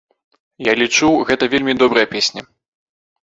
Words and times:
Я 0.67 0.73
лічу, 0.81 1.09
гэта 1.27 1.49
вельмі 1.53 1.77
добрая 1.81 2.05
песня. 2.17 2.41